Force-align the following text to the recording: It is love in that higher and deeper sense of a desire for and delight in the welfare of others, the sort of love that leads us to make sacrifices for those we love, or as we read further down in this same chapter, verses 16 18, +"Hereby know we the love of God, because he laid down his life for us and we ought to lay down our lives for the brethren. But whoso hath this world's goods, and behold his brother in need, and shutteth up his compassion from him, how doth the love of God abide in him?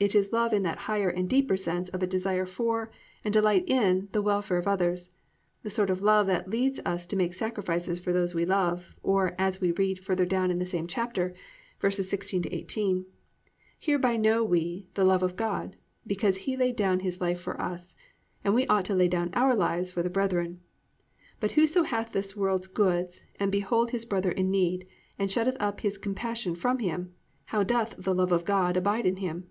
It 0.00 0.14
is 0.14 0.32
love 0.34 0.52
in 0.52 0.64
that 0.64 0.80
higher 0.80 1.08
and 1.08 1.30
deeper 1.30 1.56
sense 1.56 1.88
of 1.88 2.02
a 2.02 2.06
desire 2.06 2.44
for 2.44 2.90
and 3.24 3.32
delight 3.32 3.64
in 3.66 4.08
the 4.12 4.20
welfare 4.20 4.58
of 4.58 4.68
others, 4.68 5.14
the 5.62 5.70
sort 5.70 5.88
of 5.88 6.02
love 6.02 6.26
that 6.26 6.50
leads 6.50 6.78
us 6.84 7.06
to 7.06 7.16
make 7.16 7.32
sacrifices 7.32 8.00
for 8.00 8.12
those 8.12 8.34
we 8.34 8.44
love, 8.44 8.94
or 9.02 9.34
as 9.38 9.62
we 9.62 9.72
read 9.72 9.98
further 9.98 10.26
down 10.26 10.50
in 10.50 10.58
this 10.58 10.72
same 10.72 10.86
chapter, 10.86 11.32
verses 11.80 12.06
16 12.10 12.42
18, 12.50 13.06
+"Hereby 13.78 14.18
know 14.18 14.44
we 14.44 14.88
the 14.92 15.06
love 15.06 15.22
of 15.22 15.36
God, 15.36 15.74
because 16.06 16.38
he 16.38 16.54
laid 16.54 16.76
down 16.76 17.00
his 17.00 17.22
life 17.22 17.40
for 17.40 17.58
us 17.58 17.94
and 18.42 18.52
we 18.52 18.66
ought 18.66 18.84
to 18.86 18.94
lay 18.94 19.08
down 19.08 19.30
our 19.32 19.54
lives 19.54 19.90
for 19.90 20.02
the 20.02 20.10
brethren. 20.10 20.60
But 21.40 21.52
whoso 21.52 21.82
hath 21.84 22.12
this 22.12 22.36
world's 22.36 22.66
goods, 22.66 23.22
and 23.40 23.50
behold 23.50 23.90
his 23.92 24.04
brother 24.04 24.32
in 24.32 24.50
need, 24.50 24.86
and 25.18 25.30
shutteth 25.30 25.56
up 25.58 25.80
his 25.80 25.96
compassion 25.96 26.54
from 26.56 26.80
him, 26.80 27.14
how 27.46 27.62
doth 27.62 27.94
the 27.96 28.14
love 28.14 28.32
of 28.32 28.44
God 28.44 28.76
abide 28.76 29.06
in 29.06 29.16
him? 29.16 29.48